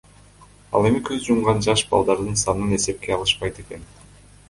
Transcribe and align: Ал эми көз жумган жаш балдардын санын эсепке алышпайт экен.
Ал 0.79 0.87
эми 0.91 1.01
көз 1.09 1.19
жумган 1.27 1.63
жаш 1.67 1.85
балдардын 1.93 2.43
санын 2.47 2.77
эсепке 2.81 3.19
алышпайт 3.19 3.65
экен. 3.67 3.91